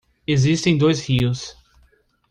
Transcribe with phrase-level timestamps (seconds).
[0.25, 1.55] Existem dois rios